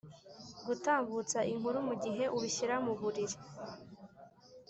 gutambutsa 0.65 1.39
inkuru 1.51 1.77
mugihe 1.87 2.25
ubishyira 2.35 2.75
muburiri 2.85 3.37